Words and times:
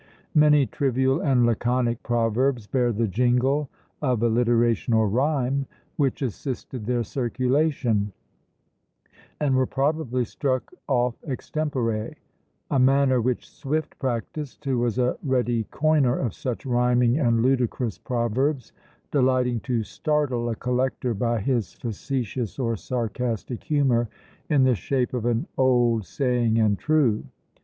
Many 0.33 0.65
trivial 0.65 1.21
and 1.21 1.45
laconic 1.45 2.01
proverbs 2.01 2.65
bear 2.65 2.91
the 2.91 3.07
jingle 3.07 3.69
of 4.01 4.23
alliteration 4.23 4.95
or 4.95 5.07
rhyme, 5.07 5.67
which 5.95 6.23
assisted 6.23 6.87
their 6.87 7.03
circulation, 7.03 8.11
and 9.39 9.55
were 9.55 9.67
probably 9.67 10.25
struck 10.25 10.71
off 10.87 11.13
extempore; 11.29 12.15
a 12.71 12.79
manner 12.79 13.21
which 13.21 13.47
Swift 13.47 13.99
practised, 13.99 14.65
who 14.65 14.79
was 14.79 14.97
a 14.97 15.19
ready 15.21 15.65
coiner 15.69 16.17
of 16.17 16.33
such 16.33 16.65
rhyming 16.65 17.19
and 17.19 17.43
ludicrous 17.43 17.99
proverbs: 17.99 18.73
delighting 19.11 19.59
to 19.59 19.83
startle 19.83 20.49
a 20.49 20.55
collector 20.55 21.13
by 21.13 21.39
his 21.39 21.75
facetious 21.75 22.57
or 22.57 22.75
sarcastic 22.75 23.63
humour, 23.65 24.09
in 24.49 24.63
the 24.63 24.73
shape 24.73 25.13
of 25.13 25.25
an 25.27 25.45
"old 25.59 26.05
saying 26.07 26.57
and 26.59 26.79
true." 26.79 27.23